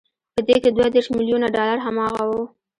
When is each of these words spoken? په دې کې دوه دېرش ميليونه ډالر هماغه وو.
په 0.33 0.41
دې 0.47 0.57
کې 0.63 0.69
دوه 0.75 0.87
دېرش 0.93 1.07
ميليونه 1.15 1.47
ډالر 1.55 1.77
هماغه 1.85 2.23
وو. 2.29 2.43